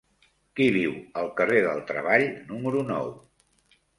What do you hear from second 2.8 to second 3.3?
nou?